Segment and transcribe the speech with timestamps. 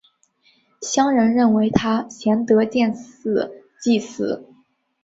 [0.81, 4.47] 乡人认为他贤德建祠祭祀。